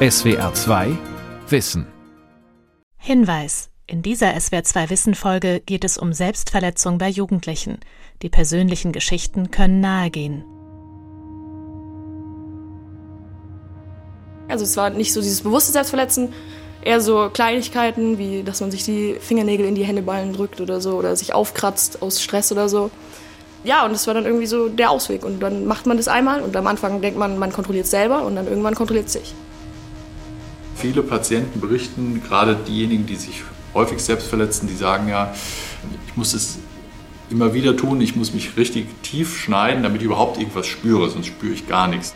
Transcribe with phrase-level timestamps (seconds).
[0.00, 0.96] SWR 2
[1.48, 1.84] Wissen.
[2.98, 3.68] Hinweis.
[3.88, 7.80] In dieser SWR 2 Wissen Folge geht es um Selbstverletzung bei Jugendlichen.
[8.22, 10.44] Die persönlichen Geschichten können nahegehen.
[14.46, 16.32] Also es war nicht so dieses bewusste Selbstverletzen,
[16.80, 20.92] eher so Kleinigkeiten, wie dass man sich die Fingernägel in die Händeballen drückt oder so
[20.92, 22.92] oder sich aufkratzt aus Stress oder so.
[23.64, 25.24] Ja, und das war dann irgendwie so der Ausweg.
[25.24, 28.22] Und dann macht man das einmal und am Anfang denkt man, man kontrolliert es selber
[28.22, 29.34] und dann irgendwann kontrolliert es sich.
[30.78, 33.42] Viele Patienten berichten, gerade diejenigen, die sich
[33.74, 35.34] häufig selbst verletzen, die sagen ja,
[36.06, 36.58] ich muss es
[37.30, 41.26] immer wieder tun, ich muss mich richtig tief schneiden, damit ich überhaupt irgendwas spüre, sonst
[41.26, 42.14] spüre ich gar nichts.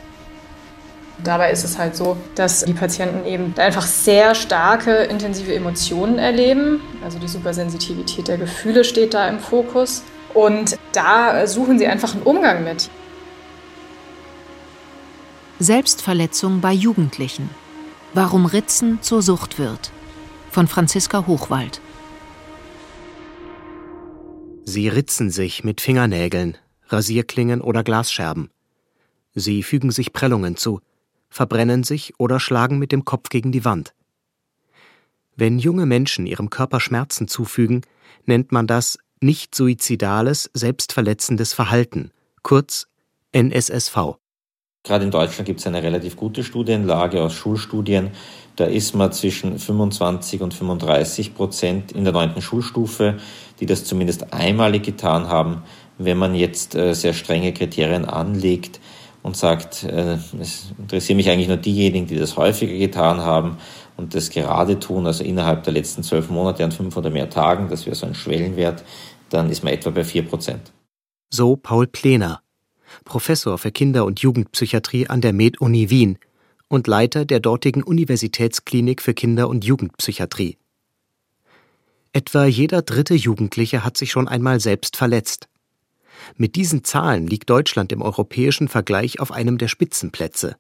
[1.25, 6.81] Dabei ist es halt so, dass die Patienten eben einfach sehr starke, intensive Emotionen erleben.
[7.05, 10.03] Also die Supersensitivität der Gefühle steht da im Fokus.
[10.35, 12.89] Und da suchen sie einfach einen Umgang mit.
[15.61, 17.51] Selbstverletzung bei Jugendlichen.
[18.15, 19.91] Warum Ritzen zur Sucht wird.
[20.51, 21.81] Von Franziska Hochwald.
[24.65, 28.51] Sie ritzen sich mit Fingernägeln, Rasierklingen oder Glasscherben.
[29.35, 30.81] Sie fügen sich Prellungen zu,
[31.31, 33.95] verbrennen sich oder schlagen mit dem Kopf gegen die Wand.
[35.35, 37.81] Wenn junge Menschen ihrem Körper Schmerzen zufügen,
[38.27, 42.11] nennt man das nicht suizidales, selbstverletzendes Verhalten,
[42.43, 42.89] kurz
[43.33, 44.22] NSSV.
[44.85, 48.11] Gerade in Deutschland gibt es eine relativ gute Studienlage aus Schulstudien.
[48.57, 53.19] Da ist man zwischen 25 und 35 Prozent in der neunten Schulstufe,
[53.61, 55.63] die das zumindest einmalig getan haben.
[55.99, 58.81] Wenn man jetzt äh, sehr strenge Kriterien anlegt
[59.23, 63.59] und sagt, äh, es interessieren mich eigentlich nur diejenigen, die das häufiger getan haben
[63.97, 67.69] und das gerade tun, also innerhalb der letzten zwölf Monate an fünf oder mehr Tagen,
[67.69, 68.83] das wäre so ein Schwellenwert,
[69.31, 70.73] dann ist man etwa bei vier Prozent.
[71.31, 72.43] So Paul Plener,
[73.05, 76.19] Professor für Kinder- und Jugendpsychiatrie an der Med-Uni Wien
[76.69, 80.57] und Leiter der dortigen Universitätsklinik für Kinder- und Jugendpsychiatrie.
[82.13, 85.49] Etwa jeder dritte Jugendliche hat sich schon einmal selbst verletzt.
[86.37, 90.57] Mit diesen Zahlen liegt Deutschland im europäischen Vergleich auf einem der Spitzenplätze.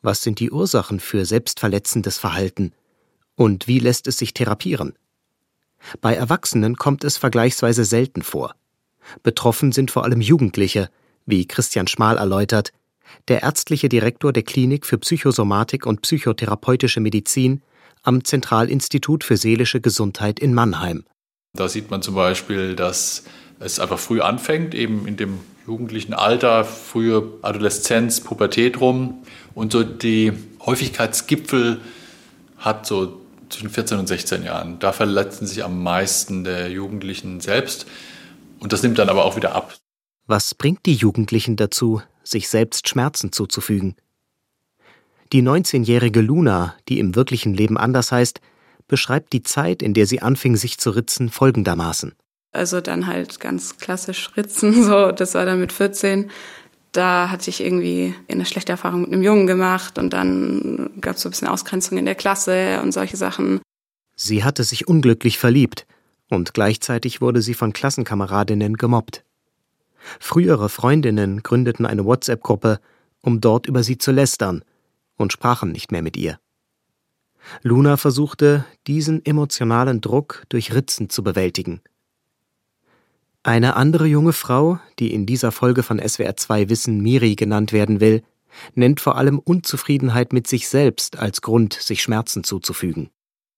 [0.00, 2.72] Was sind die Ursachen für selbstverletzendes Verhalten?
[3.36, 4.94] Und wie lässt es sich therapieren?
[6.00, 8.54] Bei Erwachsenen kommt es vergleichsweise selten vor.
[9.22, 10.90] Betroffen sind vor allem Jugendliche,
[11.26, 12.72] wie Christian Schmal erläutert,
[13.28, 17.62] der ärztliche Direktor der Klinik für Psychosomatik und psychotherapeutische Medizin
[18.02, 21.04] am Zentralinstitut für seelische Gesundheit in Mannheim.
[21.54, 23.24] Da sieht man zum Beispiel, dass
[23.60, 29.22] es einfach früh anfängt, eben in dem jugendlichen Alter, frühe Adoleszenz, Pubertät rum.
[29.54, 30.32] Und so die
[30.64, 31.80] Häufigkeitsgipfel
[32.58, 34.78] hat so zwischen 14 und 16 Jahren.
[34.78, 37.86] Da verletzen sich am meisten der Jugendlichen selbst.
[38.58, 39.74] Und das nimmt dann aber auch wieder ab.
[40.32, 43.96] Was bringt die Jugendlichen dazu, sich selbst Schmerzen zuzufügen?
[45.30, 48.40] Die 19-jährige Luna, die im wirklichen Leben anders heißt,
[48.88, 52.14] beschreibt die Zeit, in der sie anfing, sich zu ritzen, folgendermaßen.
[52.50, 56.30] Also dann halt ganz klassisch ritzen, so, das war dann mit 14.
[56.92, 61.20] Da hatte ich irgendwie eine schlechte Erfahrung mit einem Jungen gemacht und dann gab es
[61.20, 63.60] so ein bisschen Ausgrenzung in der Klasse und solche Sachen.
[64.16, 65.86] Sie hatte sich unglücklich verliebt
[66.30, 69.24] und gleichzeitig wurde sie von Klassenkameradinnen gemobbt.
[70.20, 72.80] Frühere Freundinnen gründeten eine WhatsApp-Gruppe,
[73.20, 74.64] um dort über sie zu lästern
[75.16, 76.38] und sprachen nicht mehr mit ihr.
[77.62, 81.80] Luna versuchte, diesen emotionalen Druck durch Ritzen zu bewältigen.
[83.42, 88.00] Eine andere junge Frau, die in dieser Folge von SWR 2 Wissen Miri genannt werden
[88.00, 88.22] will,
[88.74, 93.10] nennt vor allem Unzufriedenheit mit sich selbst als Grund, sich Schmerzen zuzufügen.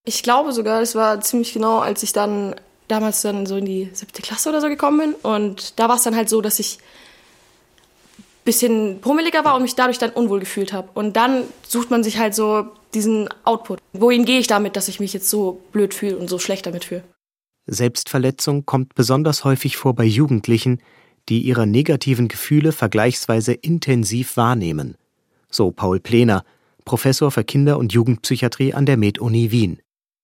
[0.05, 2.55] Ich glaube sogar, es war ziemlich genau, als ich dann
[2.89, 5.15] damals dann so in die siebte Klasse oder so gekommen bin.
[5.15, 6.79] Und da war es dann halt so, dass ich
[8.19, 10.89] ein bisschen pummeliger war und mich dadurch dann unwohl gefühlt habe.
[10.95, 13.81] Und dann sucht man sich halt so diesen Output.
[13.93, 16.85] Wohin gehe ich damit, dass ich mich jetzt so blöd fühle und so schlecht damit
[16.85, 17.05] fühle?
[17.67, 20.81] Selbstverletzung kommt besonders häufig vor bei Jugendlichen,
[21.31, 24.97] die ihre negativen Gefühle vergleichsweise intensiv wahrnehmen.
[25.51, 26.45] So Paul Plener,
[26.85, 29.79] Professor für Kinder- und Jugendpsychiatrie an der Med-Uni Wien.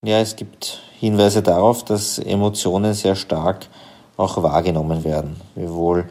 [0.07, 3.67] Ja, es gibt Hinweise darauf, dass Emotionen sehr stark
[4.17, 5.37] auch wahrgenommen werden.
[5.55, 6.09] Wiewohl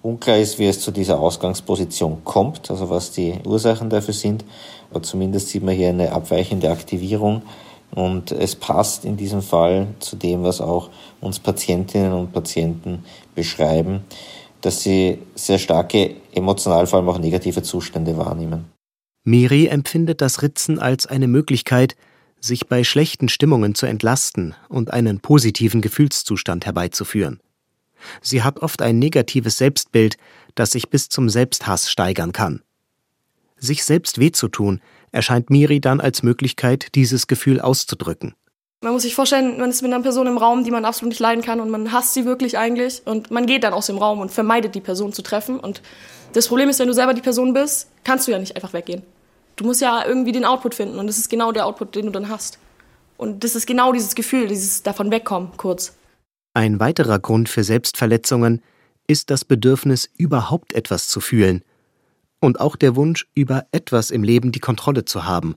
[0.00, 4.42] unklar ist, wie es zu dieser Ausgangsposition kommt, also was die Ursachen dafür sind.
[4.90, 7.42] Aber zumindest sieht man hier eine abweichende Aktivierung
[7.94, 10.88] und es passt in diesem Fall zu dem, was auch
[11.20, 13.04] uns Patientinnen und Patienten
[13.34, 14.04] beschreiben,
[14.62, 18.64] dass sie sehr starke, emotional vor allem auch negative Zustände wahrnehmen.
[19.24, 21.96] Miri empfindet das Ritzen als eine Möglichkeit,
[22.46, 27.40] sich bei schlechten Stimmungen zu entlasten und einen positiven Gefühlszustand herbeizuführen.
[28.22, 30.16] Sie hat oft ein negatives Selbstbild,
[30.54, 32.62] das sich bis zum Selbsthass steigern kann.
[33.58, 34.80] Sich selbst weh zu tun,
[35.12, 38.34] erscheint Miri dann als Möglichkeit, dieses Gefühl auszudrücken.
[38.82, 41.20] Man muss sich vorstellen, man ist mit einer Person im Raum, die man absolut nicht
[41.20, 44.20] leiden kann und man hasst sie wirklich eigentlich und man geht dann aus dem Raum
[44.20, 45.80] und vermeidet die Person zu treffen und
[46.34, 49.02] das Problem ist, wenn du selber die Person bist, kannst du ja nicht einfach weggehen.
[49.56, 52.12] Du musst ja irgendwie den Output finden und das ist genau der Output, den du
[52.12, 52.58] dann hast.
[53.16, 55.94] Und das ist genau dieses Gefühl, dieses davon wegkommen, kurz.
[56.52, 58.62] Ein weiterer Grund für Selbstverletzungen
[59.06, 61.62] ist das Bedürfnis, überhaupt etwas zu fühlen.
[62.40, 65.56] Und auch der Wunsch, über etwas im Leben die Kontrolle zu haben.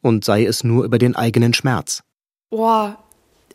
[0.00, 2.02] Und sei es nur über den eigenen Schmerz.
[2.50, 2.98] Boah,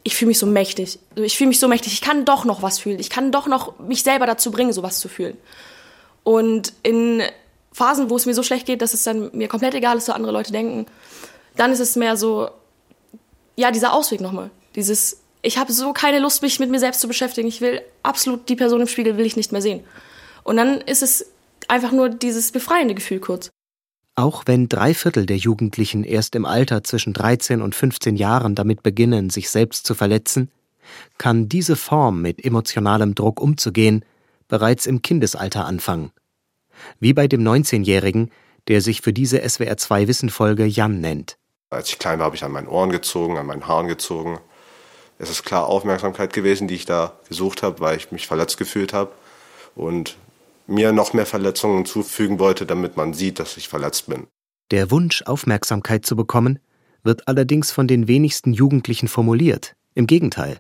[0.03, 1.00] ich fühle mich so mächtig.
[1.15, 1.94] Ich fühle mich so mächtig.
[1.94, 3.00] Ich kann doch noch was fühlen.
[3.00, 5.38] Ich kann doch noch mich selber dazu bringen, sowas zu fühlen.
[6.24, 7.21] Und in
[7.71, 10.16] Phasen, wo es mir so schlecht geht, dass es dann mir komplett egal ist, was
[10.16, 10.86] andere Leute denken,
[11.56, 12.50] dann ist es mehr so,
[13.56, 14.50] ja, dieser Ausweg nochmal.
[14.75, 17.48] Dieses, ich habe so keine Lust, mich mit mir selbst zu beschäftigen.
[17.48, 19.83] Ich will absolut die Person im Spiegel will ich nicht mehr sehen.
[20.44, 21.25] Und dann ist es
[21.68, 23.50] einfach nur dieses befreiende Gefühl kurz.
[24.15, 28.83] Auch wenn drei Viertel der Jugendlichen erst im Alter zwischen 13 und 15 Jahren damit
[28.83, 30.51] beginnen, sich selbst zu verletzen,
[31.18, 34.04] kann diese Form, mit emotionalem Druck umzugehen,
[34.48, 36.12] bereits im Kindesalter anfangen.
[37.00, 38.31] Wie bei dem 19-Jährigen,
[38.68, 41.38] der sich für diese SWR2-Wissenfolge Jan nennt.
[41.70, 44.40] Als ich klein war, habe ich an meinen Ohren gezogen, an meinen Haaren gezogen.
[45.18, 48.94] Es ist klar Aufmerksamkeit gewesen, die ich da gesucht habe, weil ich mich verletzt gefühlt
[48.94, 49.12] habe
[49.76, 50.18] und
[50.66, 54.28] mir noch mehr Verletzungen zufügen wollte, damit man sieht, dass ich verletzt bin.
[54.72, 56.60] Der Wunsch, Aufmerksamkeit zu bekommen,
[57.04, 59.75] wird allerdings von den wenigsten Jugendlichen formuliert.
[59.96, 60.60] Im Gegenteil.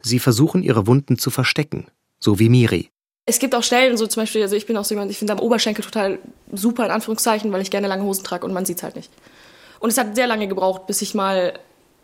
[0.00, 1.86] Sie versuchen ihre Wunden zu verstecken,
[2.18, 2.90] so wie Miri.
[3.26, 5.32] Es gibt auch Stellen, so zum Beispiel, also ich bin auch so jemand, ich finde
[5.32, 6.18] am Oberschenkel total
[6.52, 9.10] super, in Anführungszeichen, weil ich gerne lange Hosen trage und man sieht es halt nicht.
[9.80, 11.54] Und es hat sehr lange gebraucht, bis ich mal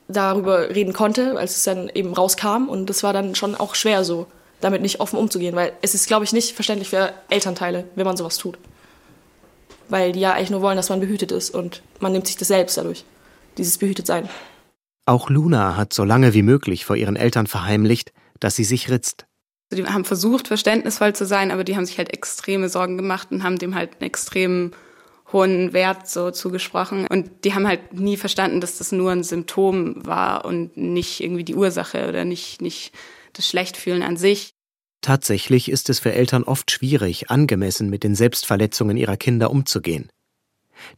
[0.08, 2.68] darüber reden konnte, als es dann eben rauskam.
[2.68, 4.26] Und das war dann schon auch schwer so,
[4.60, 8.16] damit nicht offen umzugehen, weil es ist, glaube ich, nicht verständlich für Elternteile, wenn man
[8.16, 8.58] sowas tut.
[9.88, 12.48] Weil die ja eigentlich nur wollen, dass man behütet ist und man nimmt sich das
[12.48, 13.04] selbst dadurch,
[13.58, 14.28] dieses behütet sein.
[15.06, 19.26] Auch Luna hat so lange wie möglich vor ihren Eltern verheimlicht, dass sie sich ritzt.
[19.72, 23.44] Die haben versucht, verständnisvoll zu sein, aber die haben sich halt extreme Sorgen gemacht und
[23.44, 24.72] haben dem halt einen extremen
[25.32, 27.06] hohen Wert so zugesprochen.
[27.06, 31.44] Und die haben halt nie verstanden, dass das nur ein Symptom war und nicht irgendwie
[31.44, 32.92] die Ursache oder nicht, nicht
[33.32, 34.50] das Schlechtfühlen an sich.
[35.02, 40.10] Tatsächlich ist es für Eltern oft schwierig, angemessen mit den Selbstverletzungen ihrer Kinder umzugehen.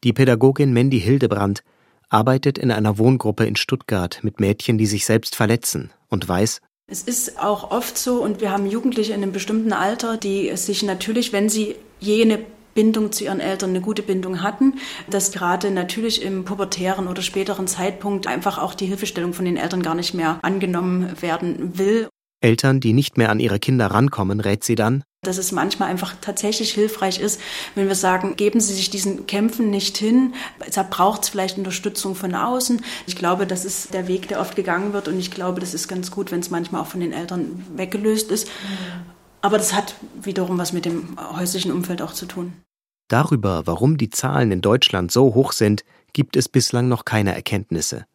[0.02, 1.62] Die Pädagogin Mandy Hildebrand
[2.08, 7.02] arbeitet in einer Wohngruppe in Stuttgart mit Mädchen, die sich selbst verletzen und weiß, es
[7.02, 11.32] ist auch oft so, und wir haben Jugendliche in einem bestimmten Alter, die sich natürlich,
[11.32, 12.44] wenn sie jene
[12.74, 14.74] Bindung zu ihren Eltern, eine gute Bindung hatten,
[15.08, 19.82] dass gerade natürlich im pubertären oder späteren Zeitpunkt einfach auch die Hilfestellung von den Eltern
[19.82, 22.08] gar nicht mehr angenommen werden will.
[22.40, 26.16] Eltern, die nicht mehr an ihre Kinder rankommen, rät sie dann, dass es manchmal einfach
[26.20, 27.40] tatsächlich hilfreich ist,
[27.76, 30.34] wenn wir sagen, geben Sie sich diesen Kämpfen nicht hin.
[30.74, 32.82] Da braucht es vielleicht Unterstützung von außen.
[33.06, 35.06] Ich glaube, das ist der Weg, der oft gegangen wird.
[35.06, 38.32] Und ich glaube, das ist ganz gut, wenn es manchmal auch von den Eltern weggelöst
[38.32, 38.48] ist.
[39.42, 42.54] Aber das hat wiederum was mit dem häuslichen Umfeld auch zu tun.
[43.06, 45.84] Darüber, warum die Zahlen in Deutschland so hoch sind,
[46.14, 48.06] gibt es bislang noch keine Erkenntnisse.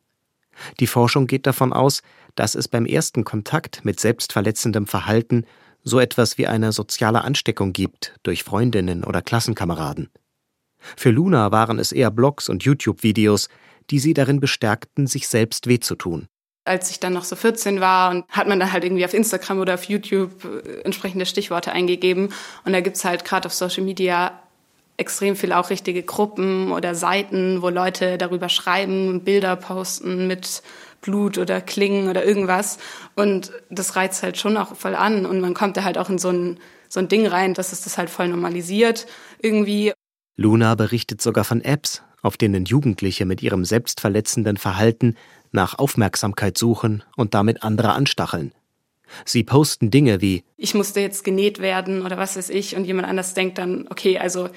[0.82, 2.02] Die Forschung geht davon aus,
[2.36, 5.46] dass es beim ersten Kontakt mit selbstverletzendem Verhalten
[5.84, 10.10] so etwas wie eine soziale Ansteckung gibt durch Freundinnen oder Klassenkameraden.
[10.96, 13.50] Für Luna waren es eher Blogs und YouTube-Videos,
[13.90, 16.28] die sie darin bestärkten, sich selbst weh zu tun.
[16.66, 19.60] Als ich dann noch so 14 war, und hat man dann halt irgendwie auf Instagram
[19.60, 22.34] oder auf YouTube äh, entsprechende Stichworte eingegeben.
[22.66, 24.38] Und da gibt's halt gerade auf Social Media
[24.98, 30.64] extrem viel auch richtige Gruppen oder Seiten, wo Leute darüber schreiben, Bilder posten mit
[31.02, 32.78] Blut oder Klingen oder irgendwas.
[33.16, 35.26] Und das reizt halt schon auch voll an.
[35.26, 37.82] Und man kommt da halt auch in so ein, so ein Ding rein, dass es
[37.82, 39.08] das halt voll normalisiert
[39.42, 39.94] irgendwie.
[40.36, 45.16] Luna berichtet sogar von Apps, auf denen Jugendliche mit ihrem selbstverletzenden Verhalten
[45.52, 48.52] nach Aufmerksamkeit suchen und damit andere anstacheln.
[49.26, 53.08] Sie posten Dinge wie Ich musste jetzt genäht werden oder was weiß ich und jemand
[53.08, 54.50] anders denkt dann, okay, also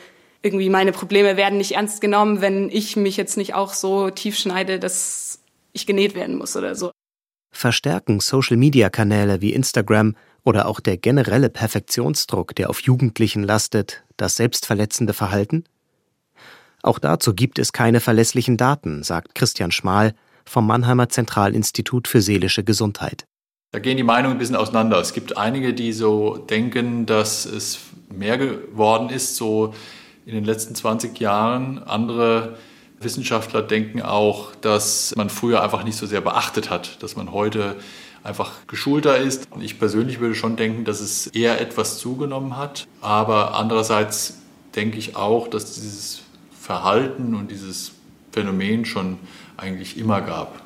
[0.42, 4.36] irgendwie meine Probleme werden nicht ernst genommen, wenn ich mich jetzt nicht auch so tief
[4.36, 5.39] schneide, dass
[5.72, 6.90] ich genäht werden muss oder so.
[7.52, 15.12] Verstärken Social-Media-Kanäle wie Instagram oder auch der generelle Perfektionsdruck, der auf Jugendlichen lastet, das selbstverletzende
[15.12, 15.64] Verhalten?
[16.82, 22.64] Auch dazu gibt es keine verlässlichen Daten, sagt Christian Schmal vom Mannheimer Zentralinstitut für seelische
[22.64, 23.24] Gesundheit.
[23.72, 24.98] Da gehen die Meinungen ein bisschen auseinander.
[24.98, 29.74] Es gibt einige, die so denken, dass es mehr geworden ist, so
[30.26, 31.78] in den letzten 20 Jahren.
[31.78, 32.58] Andere
[33.00, 37.76] Wissenschaftler denken auch, dass man früher einfach nicht so sehr beachtet hat, dass man heute
[38.22, 39.48] einfach geschulter ist.
[39.50, 42.86] Und ich persönlich würde schon denken, dass es eher etwas zugenommen hat.
[43.00, 44.38] Aber andererseits
[44.76, 47.92] denke ich auch, dass dieses Verhalten und dieses
[48.32, 49.18] Phänomen schon
[49.56, 50.62] eigentlich immer gab.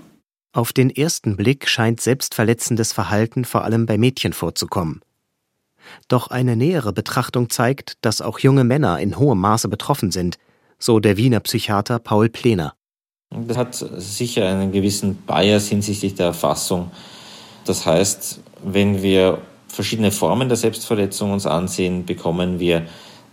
[0.52, 5.00] Auf den ersten Blick scheint selbstverletzendes Verhalten vor allem bei Mädchen vorzukommen.
[6.08, 10.38] Doch eine nähere Betrachtung zeigt, dass auch junge Männer in hohem Maße betroffen sind,
[10.84, 12.74] so der Wiener Psychiater Paul Plener.
[13.30, 16.90] Das hat sicher einen gewissen Bias hinsichtlich der Erfassung.
[17.64, 22.86] Das heißt, wenn wir verschiedene Formen der Selbstverletzung uns ansehen, bekommen wir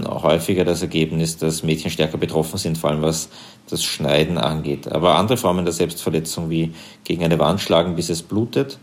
[0.04, 3.30] häufiger das Ergebnis, dass Mädchen stärker betroffen sind, vor allem was
[3.70, 4.90] das Schneiden angeht.
[4.90, 8.80] Aber andere Formen der Selbstverletzung wie gegen eine Wand schlagen, bis es blutet,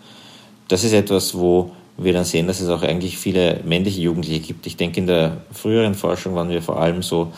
[0.69, 4.67] das ist etwas, wo wir dann sehen, dass es auch eigentlich viele männliche Jugendliche gibt.
[4.67, 7.33] Ich denke, in der früheren Forschung waren wir vor allem so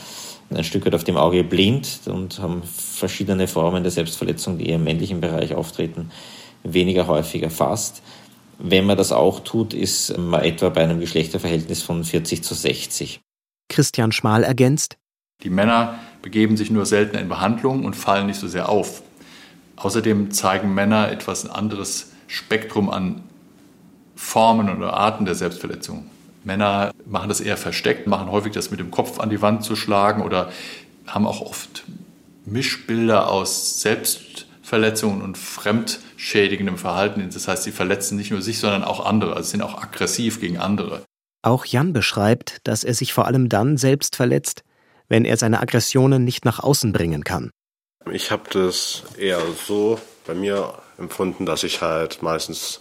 [0.53, 4.77] ein Stück weit auf dem Auge blind und haben verschiedene Formen der Selbstverletzung, die eher
[4.77, 6.11] im männlichen Bereich auftreten,
[6.65, 8.03] weniger häufig erfasst.
[8.59, 13.21] Wenn man das auch tut, ist man etwa bei einem Geschlechterverhältnis von 40 zu 60.
[13.69, 14.99] Christian Schmal ergänzt.
[15.43, 19.03] Die Männer begeben sich nur selten in Behandlung und fallen nicht so sehr auf.
[19.77, 23.23] Außerdem zeigen Männer etwas anderes Spektrum an
[24.15, 26.11] Formen oder Arten der Selbstverletzung.
[26.45, 29.77] Männer machen das eher versteckt, machen häufig das mit dem Kopf an die Wand zu
[29.77, 30.51] schlagen oder
[31.07, 31.85] haben auch oft
[32.47, 37.29] Mischbilder aus Selbstverletzungen und fremdschädigendem Verhalten.
[37.33, 40.59] Das heißt, sie verletzen nicht nur sich, sondern auch andere, also sind auch aggressiv gegen
[40.59, 41.03] andere.
[41.43, 44.63] Auch Jan beschreibt, dass er sich vor allem dann selbst verletzt,
[45.09, 47.51] wenn er seine Aggressionen nicht nach außen bringen kann.
[48.11, 52.81] Ich habe das eher so bei mir empfunden, dass ich halt meistens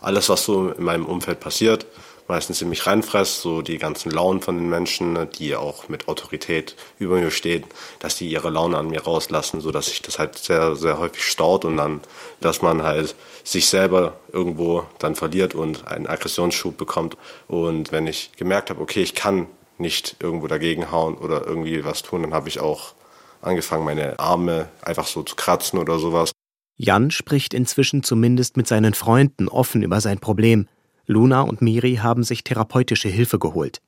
[0.00, 1.86] alles, was so in meinem Umfeld passiert,
[2.28, 6.76] meistens in mich reinfresse, so die ganzen Launen von den Menschen, die auch mit Autorität
[6.98, 7.64] über mir stehen,
[7.98, 11.24] dass die ihre Laune an mir rauslassen, so dass sich das halt sehr, sehr häufig
[11.24, 12.00] staut und dann,
[12.40, 17.16] dass man halt sich selber irgendwo dann verliert und einen Aggressionsschub bekommt.
[17.48, 19.46] Und wenn ich gemerkt habe, okay, ich kann
[19.78, 22.94] nicht irgendwo dagegen hauen oder irgendwie was tun, dann habe ich auch
[23.40, 26.32] angefangen, meine Arme einfach so zu kratzen oder sowas.
[26.76, 30.68] Jan spricht inzwischen zumindest mit seinen Freunden offen über sein Problem.
[31.08, 33.80] Luna und Miri haben sich therapeutische Hilfe geholt.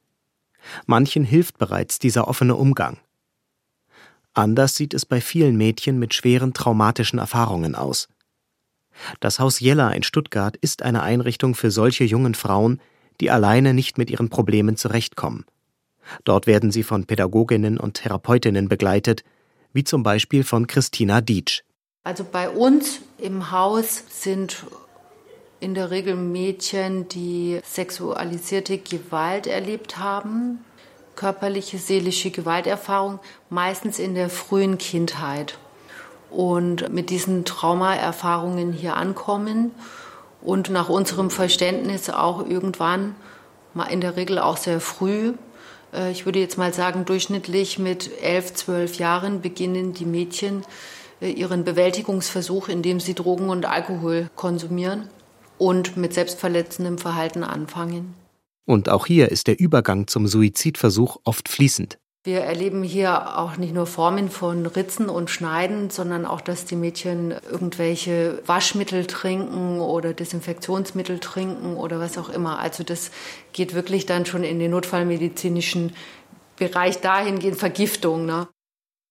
[0.87, 2.99] Manchen hilft bereits dieser offene Umgang.
[4.33, 8.09] Anders sieht es bei vielen Mädchen mit schweren traumatischen Erfahrungen aus.
[9.21, 12.81] Das Haus Jella in Stuttgart ist eine Einrichtung für solche jungen Frauen,
[13.21, 15.45] die alleine nicht mit ihren Problemen zurechtkommen.
[16.25, 19.25] Dort werden sie von Pädagoginnen und Therapeutinnen begleitet,
[19.73, 21.62] wie zum Beispiel von Christina Dietsch.
[22.03, 24.65] Also bei uns im Haus sind
[25.61, 30.64] in der Regel Mädchen, die sexualisierte Gewalt erlebt haben,
[31.17, 35.59] körperliche, seelische Gewalterfahrung, meistens in der frühen Kindheit.
[36.31, 39.73] Und mit diesen Traumaerfahrungen hier ankommen
[40.40, 43.14] und nach unserem Verständnis auch irgendwann,
[43.90, 45.35] in der Regel auch sehr früh,
[45.93, 50.64] äh, ich würde jetzt mal sagen, durchschnittlich mit elf, zwölf Jahren beginnen die Mädchen
[51.21, 55.09] äh, ihren Bewältigungsversuch, indem sie Drogen und Alkohol konsumieren
[55.61, 58.14] und mit selbstverletzendem Verhalten anfangen.
[58.64, 61.99] Und auch hier ist der Übergang zum Suizidversuch oft fließend.
[62.23, 66.76] Wir erleben hier auch nicht nur Formen von Ritzen und Schneiden, sondern auch, dass die
[66.76, 72.59] Mädchen irgendwelche Waschmittel trinken oder Desinfektionsmittel trinken oder was auch immer.
[72.59, 73.11] Also das
[73.55, 75.95] geht wirklich dann schon in den notfallmedizinischen
[76.57, 78.26] Bereich dahingehend Vergiftung.
[78.26, 78.49] Ne?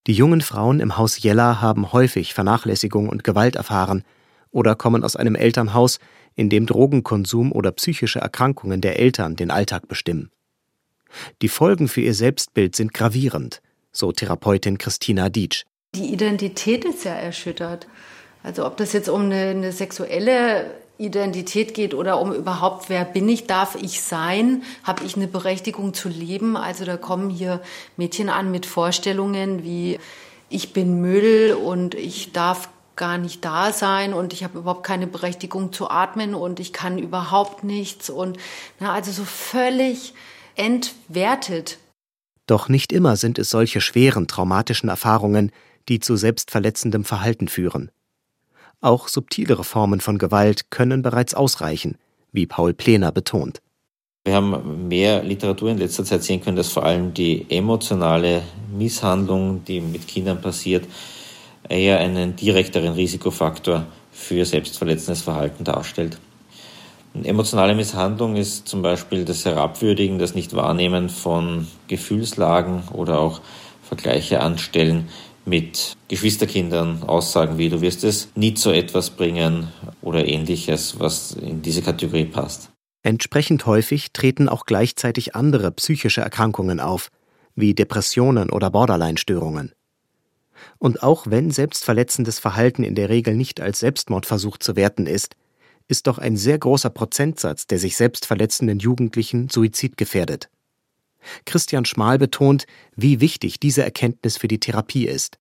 [0.05, 4.03] Die jungen Frauen im Haus Jella haben häufig Vernachlässigung und Gewalt erfahren
[4.51, 5.99] oder kommen aus einem Elternhaus,
[6.35, 10.31] in dem Drogenkonsum oder psychische Erkrankungen der Eltern den Alltag bestimmen.
[11.41, 15.63] Die Folgen für ihr Selbstbild sind gravierend, so Therapeutin Christina Dietsch.
[15.95, 17.87] Die Identität ist ja erschüttert.
[18.43, 23.27] Also ob das jetzt um eine, eine sexuelle Identität geht oder um überhaupt, wer bin
[23.27, 26.55] ich, darf ich sein, habe ich eine Berechtigung zu leben.
[26.55, 27.61] Also da kommen hier
[27.97, 29.99] Mädchen an mit Vorstellungen wie
[30.49, 35.07] ich bin Müll und ich darf gar nicht da sein und ich habe überhaupt keine
[35.07, 38.37] Berechtigung zu atmen und ich kann überhaupt nichts und
[38.79, 40.13] na, also so völlig
[40.55, 41.79] entwertet.
[42.45, 45.51] Doch nicht immer sind es solche schweren traumatischen Erfahrungen,
[45.87, 47.89] die zu selbstverletzendem Verhalten führen.
[48.81, 51.97] Auch subtilere Formen von Gewalt können bereits ausreichen,
[52.31, 53.61] wie Paul Plener betont.
[54.25, 59.63] Wir haben mehr Literatur in letzter Zeit sehen können, dass vor allem die emotionale Misshandlung,
[59.65, 60.85] die mit Kindern passiert,
[61.69, 66.19] eher einen direkteren Risikofaktor für selbstverletzendes Verhalten darstellt.
[67.23, 73.41] Emotionale Misshandlung ist zum Beispiel das Herabwürdigen, das Nicht-Wahrnehmen von Gefühlslagen oder auch
[73.83, 75.07] Vergleiche anstellen
[75.45, 79.69] mit Geschwisterkindern, Aussagen wie du wirst es nie zu etwas bringen
[80.01, 82.69] oder ähnliches, was in diese Kategorie passt.
[83.01, 87.09] Entsprechend häufig treten auch gleichzeitig andere psychische Erkrankungen auf,
[87.55, 89.73] wie Depressionen oder Borderline-Störungen.
[90.77, 95.35] Und auch wenn selbstverletzendes Verhalten in der Regel nicht als Selbstmordversuch zu werten ist,
[95.87, 100.49] ist doch ein sehr großer Prozentsatz der sich selbst verletzenden Jugendlichen suizidgefährdet.
[101.45, 105.37] Christian Schmal betont, wie wichtig diese Erkenntnis für die Therapie ist.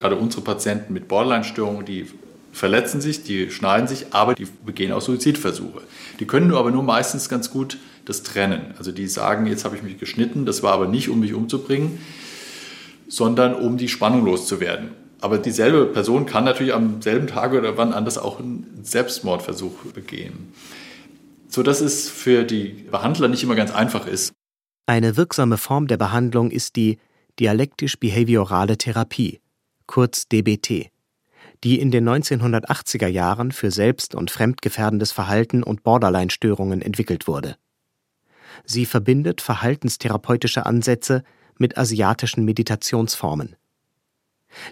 [0.00, 2.06] Gerade unsere Patienten mit Borderline-Störungen, die
[2.52, 5.82] verletzen sich, die schneiden sich, aber die begehen auch Suizidversuche.
[6.20, 8.74] Die können aber nur meistens ganz gut das trennen.
[8.78, 11.98] Also die sagen, jetzt habe ich mich geschnitten, das war aber nicht, um mich umzubringen,
[13.08, 14.90] sondern um die Spannung loszuwerden.
[15.20, 20.52] Aber dieselbe Person kann natürlich am selben Tag oder wann anders auch einen Selbstmordversuch begehen.
[21.48, 24.32] So dass es für die Behandler nicht immer ganz einfach ist.
[24.86, 26.98] Eine wirksame Form der Behandlung ist die
[27.40, 29.40] dialektisch-behaviorale Therapie,
[29.86, 30.90] kurz DBT,
[31.64, 37.56] die in den 1980er Jahren für selbst- und fremdgefährdendes Verhalten und Borderline-Störungen entwickelt wurde.
[38.64, 41.22] Sie verbindet verhaltenstherapeutische Ansätze
[41.58, 43.56] mit asiatischen Meditationsformen.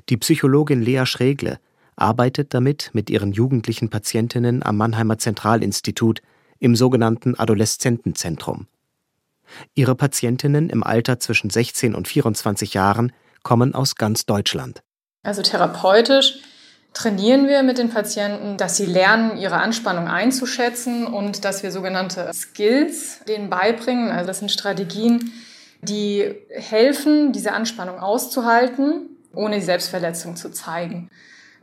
[0.08, 1.58] Die Psychologin Lea Schregle
[1.96, 6.22] arbeitet damit mit ihren jugendlichen Patientinnen am Mannheimer Zentralinstitut
[6.58, 8.66] im sogenannten Adoleszentenzentrum.
[9.74, 13.12] Ihre Patientinnen im Alter zwischen 16 und 24 Jahren
[13.42, 14.82] kommen aus ganz Deutschland.
[15.22, 16.40] Also therapeutisch
[16.94, 22.30] trainieren wir mit den Patienten, dass sie lernen, ihre Anspannung einzuschätzen und dass wir sogenannte
[22.32, 24.10] Skills denen beibringen.
[24.10, 25.32] Also das sind Strategien,
[25.84, 31.10] die helfen, diese Anspannung auszuhalten, ohne die Selbstverletzung zu zeigen.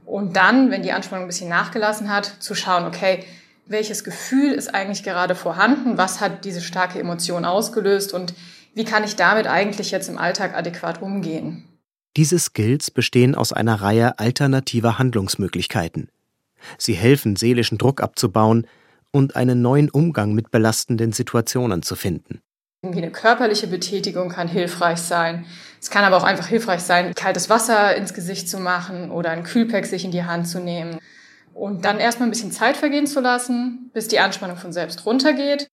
[0.05, 3.23] Und dann, wenn die Anspannung ein bisschen nachgelassen hat, zu schauen, okay,
[3.65, 8.33] welches Gefühl ist eigentlich gerade vorhanden, was hat diese starke Emotion ausgelöst und
[8.73, 11.65] wie kann ich damit eigentlich jetzt im Alltag adäquat umgehen.
[12.17, 16.09] Diese Skills bestehen aus einer Reihe alternativer Handlungsmöglichkeiten.
[16.77, 18.67] Sie helfen, seelischen Druck abzubauen
[19.11, 22.41] und einen neuen Umgang mit belastenden Situationen zu finden.
[22.83, 25.45] Irgendwie eine körperliche Betätigung kann hilfreich sein.
[25.79, 29.43] Es kann aber auch einfach hilfreich sein, kaltes Wasser ins Gesicht zu machen oder ein
[29.43, 30.97] Kühlpack sich in die Hand zu nehmen.
[31.53, 35.67] Und dann erstmal ein bisschen Zeit vergehen zu lassen, bis die Anspannung von selbst runtergeht.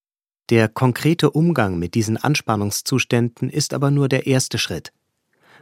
[0.51, 4.93] Der konkrete Umgang mit diesen Anspannungszuständen ist aber nur der erste Schritt.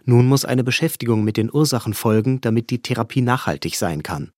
[0.04, 4.32] Nun muss eine Beschäftigung mit den Ursachen folgen, damit die Therapie nachhaltig sein kann.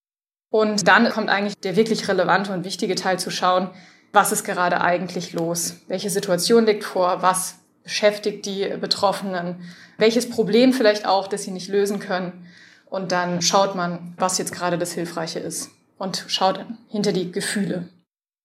[0.51, 3.71] Und dann kommt eigentlich der wirklich relevante und wichtige Teil zu schauen,
[4.11, 5.75] was ist gerade eigentlich los?
[5.87, 7.21] Welche Situation liegt vor?
[7.21, 9.61] Was beschäftigt die Betroffenen?
[9.97, 12.47] Welches Problem vielleicht auch, das sie nicht lösen können?
[12.85, 17.89] Und dann schaut man, was jetzt gerade das Hilfreiche ist und schaut hinter die Gefühle.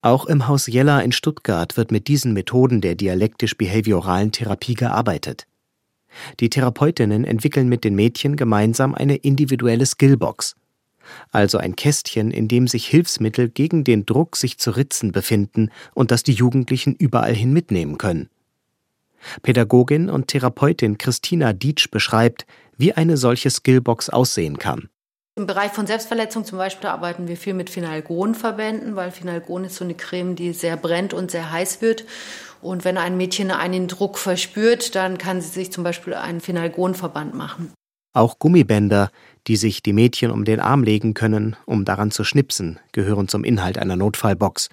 [0.02, 5.46] Auch im Haus Jella in Stuttgart wird mit diesen Methoden der dialektisch-behavioralen Therapie gearbeitet.
[6.40, 10.56] Die Therapeutinnen entwickeln mit den Mädchen gemeinsam eine individuelle Skillbox,
[11.30, 16.10] also ein Kästchen, in dem sich Hilfsmittel gegen den Druck, sich zu ritzen, befinden und
[16.10, 18.28] das die Jugendlichen überall hin mitnehmen können.
[19.42, 24.88] Pädagogin und Therapeutin Christina Dietsch beschreibt, wie eine solche Skillbox aussehen kann.
[25.36, 29.84] Im Bereich von Selbstverletzung zum Beispiel arbeiten wir viel mit Phenalgonverbänden, weil Phenalgon ist so
[29.84, 32.04] eine Creme, die sehr brennt und sehr heiß wird.
[32.62, 37.34] Und wenn ein Mädchen einen Druck verspürt, dann kann sie sich zum Beispiel einen Phenalgonverband
[37.34, 37.72] machen.
[38.14, 39.10] Auch Gummibänder,
[39.48, 43.42] die sich die Mädchen um den Arm legen können, um daran zu schnipsen, gehören zum
[43.44, 44.70] Inhalt einer Notfallbox.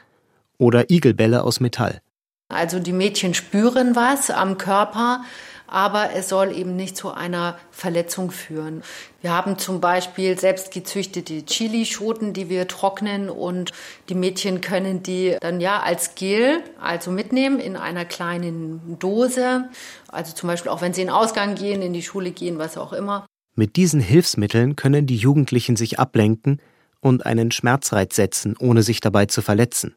[0.60, 2.02] Oder Igelbälle aus Metall.
[2.50, 5.24] Also die Mädchen spüren was am Körper,
[5.66, 8.84] aber es soll eben nicht zu einer Verletzung führen.
[9.22, 13.72] Wir haben zum Beispiel selbst gezüchtete Chilischoten, die wir trocknen und
[14.10, 19.70] die Mädchen können die dann ja als Gel, also mitnehmen in einer kleinen Dose.
[20.10, 22.78] Also zum Beispiel auch wenn sie in den Ausgang gehen, in die Schule gehen, was
[22.78, 23.26] auch immer.
[23.56, 26.62] Mit diesen Hilfsmitteln können die Jugendlichen sich ablenken
[27.02, 29.96] und einen Schmerzreiz setzen, ohne sich dabei zu verletzen.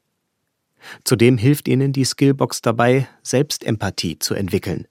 [1.05, 4.87] Zudem hilft ihnen die Skillbox dabei, Selbstempathie zu entwickeln.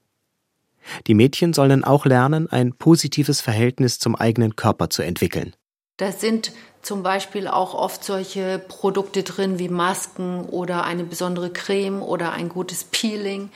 [1.06, 5.54] Die Mädchen sollen auch lernen, ein positives Verhältnis zum eigenen Körper zu entwickeln.
[5.96, 12.02] Da sind zum Beispiel auch oft solche Produkte drin wie Masken oder eine besondere Creme
[12.02, 13.50] oder ein gutes Peeling,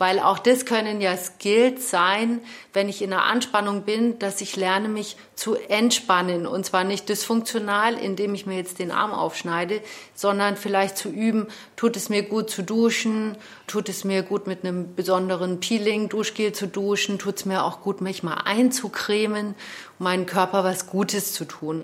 [0.00, 2.40] weil auch das können ja Skills sein,
[2.72, 7.10] wenn ich in einer Anspannung bin, dass ich lerne, mich zu entspannen und zwar nicht
[7.10, 9.82] dysfunktional, indem ich mir jetzt den Arm aufschneide,
[10.14, 13.36] sondern vielleicht zu üben, tut es mir gut zu duschen,
[13.66, 17.82] tut es mir gut mit einem besonderen Peeling, Duschgel zu duschen, tut es mir auch
[17.82, 19.54] gut, mich mal einzucremen,
[19.98, 21.82] um meinem Körper was Gutes zu tun.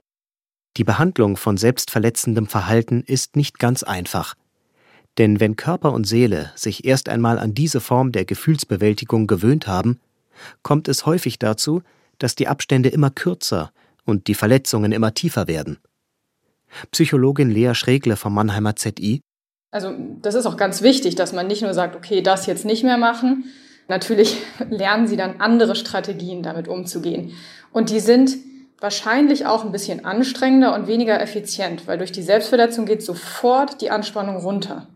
[0.79, 4.35] Die Behandlung von selbstverletzendem Verhalten ist nicht ganz einfach.
[5.19, 9.99] Denn wenn Körper und Seele sich erst einmal an diese Form der Gefühlsbewältigung gewöhnt haben,
[10.63, 11.83] kommt es häufig dazu,
[12.19, 13.73] dass die Abstände immer kürzer
[14.05, 15.79] und die Verletzungen immer tiefer werden.
[16.91, 19.23] Psychologin Lea Schregle vom Mannheimer ZI
[19.77, 22.83] also das ist auch ganz wichtig, dass man nicht nur sagt, okay, das jetzt nicht
[22.83, 23.45] mehr machen.
[23.89, 24.39] Natürlich
[24.71, 27.33] lernen sie dann andere Strategien, damit umzugehen.
[27.73, 28.37] Und die sind
[28.81, 33.91] wahrscheinlich auch ein bisschen anstrengender und weniger effizient, weil durch die Selbstverletzung geht sofort die
[33.91, 34.89] Anspannung runter.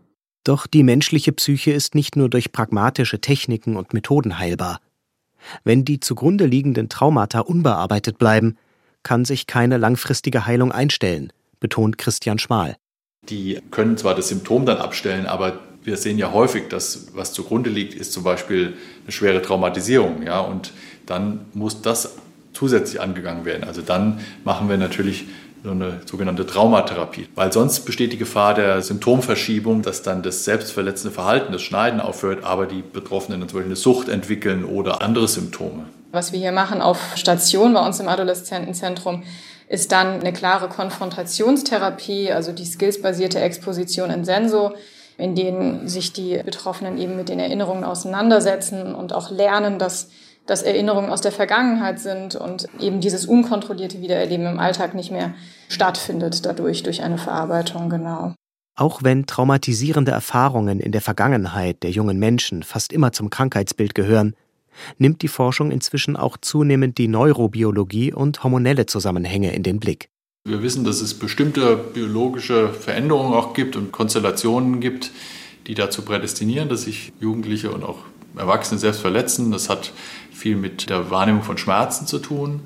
[0.43, 4.79] Doch die menschliche Psyche ist nicht nur durch pragmatische Techniken und Methoden heilbar.
[5.63, 8.57] Wenn die zugrunde liegenden Traumata unbearbeitet bleiben,
[9.03, 12.75] kann sich keine langfristige Heilung einstellen, betont Christian Schmal.
[13.29, 17.69] Die können zwar das Symptom dann abstellen, aber wir sehen ja häufig, dass was zugrunde
[17.69, 18.73] liegt, ist zum Beispiel
[19.03, 20.23] eine schwere Traumatisierung.
[20.23, 20.73] Ja, und
[21.05, 22.15] dann muss das
[22.53, 23.63] zusätzlich angegangen werden.
[23.63, 25.25] Also dann machen wir natürlich
[25.63, 27.27] so eine sogenannte Traumatherapie.
[27.35, 32.43] Weil sonst besteht die Gefahr der Symptomverschiebung, dass dann das selbstverletzende Verhalten, das Schneiden aufhört,
[32.43, 35.85] aber die Betroffenen Beispiel eine Sucht entwickeln oder andere Symptome.
[36.11, 39.23] Was wir hier machen auf Station bei uns im Adoleszentenzentrum,
[39.69, 44.73] ist dann eine klare Konfrontationstherapie, also die skillsbasierte Exposition in Senso,
[45.17, 50.09] in denen sich die Betroffenen eben mit den Erinnerungen auseinandersetzen und auch lernen, dass
[50.51, 55.33] dass Erinnerungen aus der Vergangenheit sind und eben dieses unkontrollierte Wiedererleben im Alltag nicht mehr
[55.69, 58.35] stattfindet dadurch, durch eine Verarbeitung, genau.
[58.75, 64.35] Auch wenn traumatisierende Erfahrungen in der Vergangenheit der jungen Menschen fast immer zum Krankheitsbild gehören,
[64.97, 70.09] nimmt die Forschung inzwischen auch zunehmend die Neurobiologie und hormonelle Zusammenhänge in den Blick.
[70.43, 75.11] Wir wissen, dass es bestimmte biologische Veränderungen auch gibt und Konstellationen gibt,
[75.67, 77.99] die dazu prädestinieren, dass sich Jugendliche und auch
[78.35, 79.51] Erwachsene selbst verletzen.
[79.51, 79.91] Das hat
[80.31, 82.61] viel mit der Wahrnehmung von Schmerzen zu tun.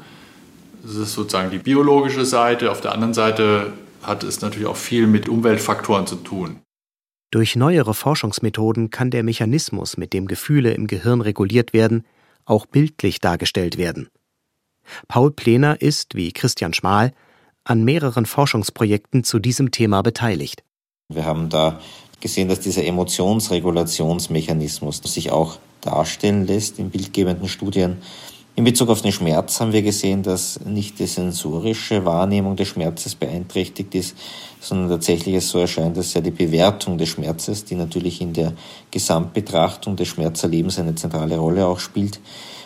[0.84, 2.72] Das ist sozusagen die biologische Seite.
[2.72, 3.74] Auf der anderen Seite
[4.04, 6.60] hat es natürlich auch viel mit Umweltfaktoren zu tun.
[7.32, 12.06] Durch neuere Forschungsmethoden kann der Mechanismus, mit dem Gefühle im Gehirn reguliert werden,
[12.46, 14.10] auch bildlich dargestellt werden.
[15.08, 17.12] Paul Plener ist, wie Christian Schmal,
[17.64, 20.64] an mehreren Forschungsprojekten zu diesem Thema beteiligt.
[21.10, 21.80] Wir haben da
[22.26, 27.98] gesehen, dass dieser Emotionsregulationsmechanismus sich auch darstellen lässt in bildgebenden Studien.
[28.56, 33.14] In Bezug auf den Schmerz haben wir gesehen, dass nicht die sensorische Wahrnehmung des Schmerzes
[33.14, 34.18] beeinträchtigt ist,
[34.60, 38.54] sondern tatsächlich es so erscheint, dass ja die Bewertung des Schmerzes, die natürlich in der
[38.90, 42.20] Gesamtbetrachtung des Schmerzerlebens eine zentrale Rolle auch spielt,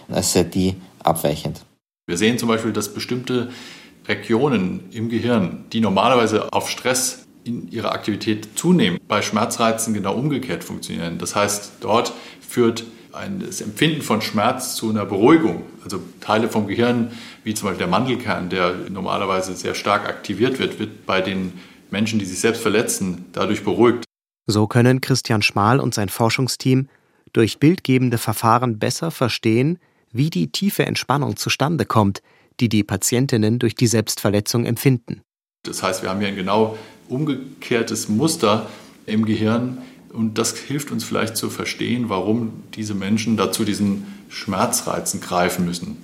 [0.08, 1.66] als sei die abweichend.
[2.08, 3.50] Wir sehen zum Beispiel, dass bestimmte
[4.08, 10.64] Regionen im Gehirn, die normalerweise auf Stress in ihrer Aktivität zunehmen, bei Schmerzreizen genau umgekehrt
[10.64, 11.18] funktionieren.
[11.18, 15.64] Das heißt, dort führt ein, das Empfinden von Schmerz zu einer Beruhigung.
[15.84, 17.12] Also Teile vom Gehirn,
[17.44, 21.54] wie zum Beispiel der Mandelkern, der normalerweise sehr stark aktiviert wird, wird bei den
[21.90, 24.06] Menschen, die sich selbst verletzen, dadurch beruhigt.
[24.46, 26.88] So können Christian Schmal und sein Forschungsteam
[27.34, 29.80] durch bildgebende Verfahren besser verstehen,
[30.12, 32.22] wie die tiefe Entspannung zustande kommt,
[32.60, 35.22] die die Patientinnen durch die Selbstverletzung empfinden.
[35.64, 36.78] Das heißt, wir haben hier ein genau
[37.10, 38.70] umgekehrtes Muster
[39.06, 39.80] im Gehirn,
[40.14, 45.98] und das hilft uns vielleicht zu verstehen, warum diese Menschen dazu diesen Schmerzreizen greifen müssen.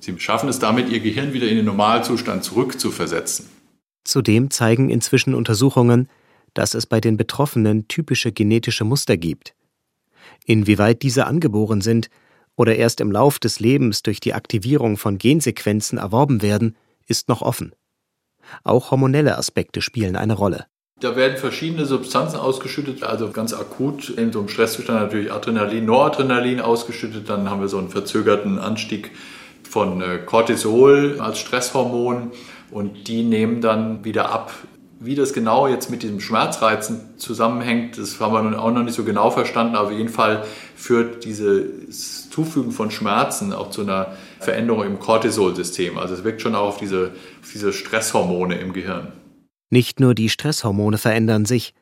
[0.00, 3.46] Sie schaffen es damit, ihr Gehirn wieder in den Normalzustand zurückzuversetzen.
[4.04, 6.08] Zudem zeigen inzwischen Untersuchungen,
[6.54, 9.54] dass es bei den Betroffenen typische genetische Muster gibt.
[10.44, 12.10] Inwieweit diese angeboren sind
[12.56, 17.42] oder erst im Lauf des Lebens durch die Aktivierung von Gensequenzen erworben werden, ist noch
[17.42, 17.72] offen.
[18.64, 20.66] Auch hormonelle Aspekte spielen eine Rolle.
[21.00, 26.60] Da werden verschiedene Substanzen ausgeschüttet, also ganz akut in so einem Stresszustand natürlich Adrenalin, Noradrenalin
[26.60, 27.28] ausgeschüttet.
[27.28, 29.12] Dann haben wir so einen verzögerten Anstieg
[29.68, 32.32] von äh, Cortisol als Stresshormon
[32.70, 34.52] und die nehmen dann wieder ab.
[35.00, 39.04] Wie das genau jetzt mit diesem Schmerzreizen zusammenhängt, das haben wir auch noch nicht so
[39.04, 40.42] genau verstanden, aber auf jeden Fall
[40.74, 45.98] führt dieses Zufügen von Schmerzen auch zu einer Veränderung im Cortisol-System.
[45.98, 47.12] Also es wirkt schon auch auf diese,
[47.52, 49.12] diese Stresshormone im Gehirn.
[49.70, 51.74] Nicht nur die Stresshormone verändern sich,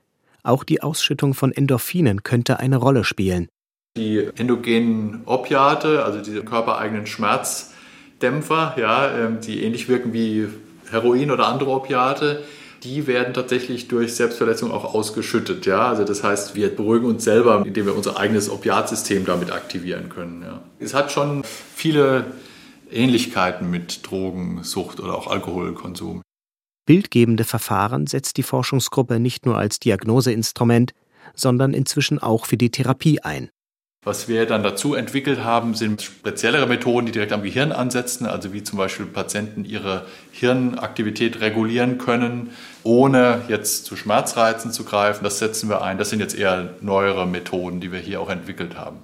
[0.42, 3.48] auch die Ausschüttung von Endorphinen könnte eine Rolle spielen.
[3.96, 10.48] Die endogenen Opiate, also diese körpereigenen Schmerzdämpfer, ja, ähm, die ähnlich wirken wie
[10.90, 12.44] Heroin oder andere Opiate,
[12.84, 15.66] die werden tatsächlich durch Selbstverletzung auch ausgeschüttet.
[15.66, 15.88] Ja?
[15.88, 20.42] Also das heißt, wir beruhigen uns selber, indem wir unser eigenes Opiatsystem damit aktivieren können.
[20.42, 20.60] Ja?
[20.78, 21.42] Es hat schon
[21.74, 22.26] viele
[22.90, 26.22] Ähnlichkeiten mit Drogensucht oder auch Alkoholkonsum.
[26.86, 30.92] Bildgebende Verfahren setzt die Forschungsgruppe nicht nur als Diagnoseinstrument,
[31.34, 33.50] sondern inzwischen auch für die Therapie ein.
[34.06, 38.52] Was wir dann dazu entwickelt haben, sind speziellere Methoden, die direkt am Gehirn ansetzen, also
[38.52, 42.50] wie zum Beispiel Patienten ihre Hirnaktivität regulieren können,
[42.84, 45.24] ohne jetzt zu Schmerzreizen zu greifen.
[45.24, 45.98] Das setzen wir ein.
[45.98, 48.98] Das sind jetzt eher neuere Methoden, die wir hier auch entwickelt haben.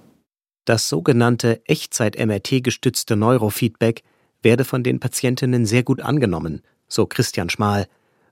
[0.64, 4.02] Das sogenannte Echtzeit-MRT-gestützte Neurofeedback
[4.42, 7.88] werde von den Patientinnen sehr gut angenommen so Christian Schmal,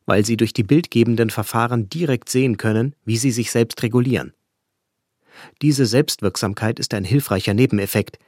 [0.07, 4.33] weil sie durch die bildgebenden Verfahren direkt sehen können, wie sie sich selbst regulieren.
[5.63, 8.19] Diese Selbstwirksamkeit ist ein hilfreicher Nebeneffekt.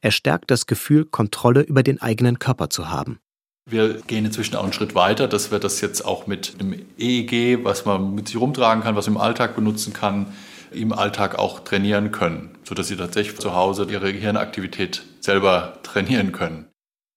[0.00, 3.18] Er stärkt das Gefühl, Kontrolle über den eigenen Körper zu haben.
[3.66, 7.64] Wir gehen inzwischen auch einen Schritt weiter, dass wir das jetzt auch mit einem EEG,
[7.64, 10.32] was man mit sich rumtragen kann, was man im Alltag benutzen kann,
[10.72, 16.66] im Alltag auch trainieren können, sodass sie tatsächlich zu Hause ihre Gehirnaktivität selber trainieren können.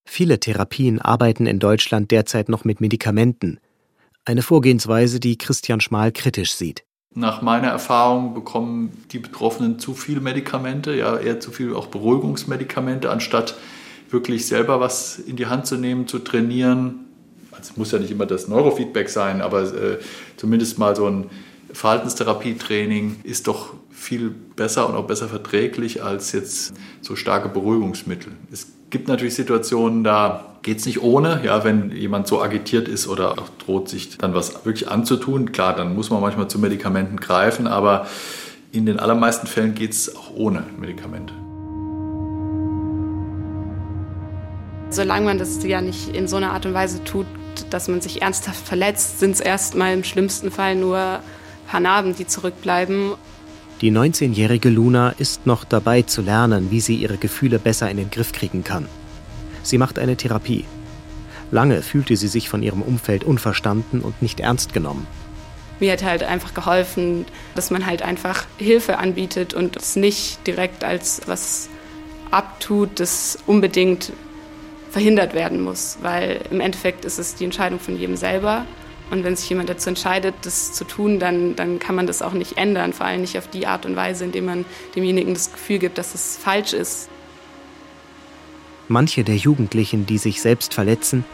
[0.05, 3.59] Viele Therapien arbeiten in Deutschland derzeit noch mit Medikamenten.
[4.25, 6.83] Eine Vorgehensweise, die Christian Schmal kritisch sieht.
[7.15, 13.11] Nach meiner Erfahrung bekommen die Betroffenen zu viel Medikamente, ja eher zu viel auch Beruhigungsmedikamente,
[13.11, 13.55] anstatt
[14.09, 17.05] wirklich selber was in die Hand zu nehmen, zu trainieren.
[17.51, 19.99] Also es muss ja nicht immer das Neurofeedback sein, aber äh,
[20.37, 21.29] zumindest mal so ein
[21.73, 28.33] Verhaltenstherapietraining ist doch viel besser und auch besser verträglich als jetzt so starke Beruhigungsmittel.
[28.51, 33.07] Es gibt natürlich Situationen, da geht es nicht ohne, ja, wenn jemand so agitiert ist
[33.07, 35.51] oder droht, sich dann was wirklich anzutun.
[35.51, 38.07] Klar, dann muss man manchmal zu Medikamenten greifen, aber
[38.71, 41.33] in den allermeisten Fällen geht es auch ohne Medikamente.
[44.89, 47.25] Solange man das ja nicht in so einer Art und Weise tut,
[47.71, 51.19] dass man sich ernsthaft verletzt, sind es erstmal im schlimmsten Fall nur
[51.65, 53.13] ein paar Narben, die zurückbleiben.
[53.81, 58.09] Die 19-jährige Luna ist noch dabei zu lernen, wie sie ihre Gefühle besser in den
[58.09, 58.87] Griff kriegen kann.
[59.61, 60.65] Sie macht eine Therapie.
[61.51, 65.05] Lange fühlte sie sich von ihrem Umfeld unverstanden und nicht ernst genommen.
[65.79, 70.83] Mir hat halt einfach geholfen, dass man halt einfach Hilfe anbietet und es nicht direkt
[70.83, 71.69] als was
[72.31, 74.11] abtut, das unbedingt
[74.89, 78.65] verhindert werden muss, weil im Endeffekt ist es die Entscheidung von jedem selber.
[79.11, 82.33] Und wenn sich jemand dazu entscheidet, das zu tun, dann, dann kann man das auch
[82.33, 85.79] nicht ändern, vor allem nicht auf die Art und Weise, indem man demjenigen das Gefühl
[85.79, 87.09] gibt, dass es falsch ist.
[88.87, 91.25] Manche der Jugendlichen, die sich selbst verletzen,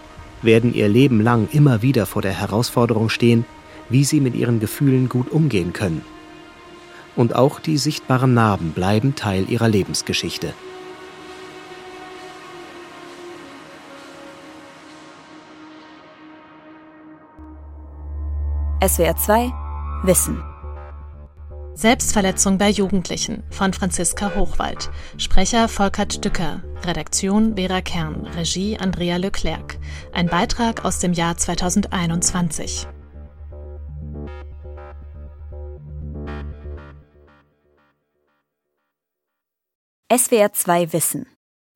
[0.41, 3.45] werden ihr Leben lang immer wieder vor der Herausforderung stehen,
[3.89, 6.03] wie sie mit ihren Gefühlen gut umgehen können.
[7.15, 10.53] Und auch die sichtbaren Narben bleiben Teil ihrer Lebensgeschichte.
[18.81, 19.51] SWR 2
[20.03, 20.41] Wissen.
[21.73, 24.89] Selbstverletzung bei Jugendlichen von Franziska Hochwald.
[25.17, 26.63] Sprecher Volkert Dücker.
[26.85, 28.25] Redaktion Vera Kern.
[28.25, 29.77] Regie Andrea Leclerc.
[30.13, 32.87] Ein Beitrag aus dem Jahr 2021.
[40.09, 41.27] SWR 2 Wissen.